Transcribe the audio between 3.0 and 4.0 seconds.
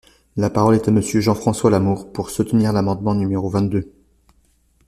numéro vingt-deux.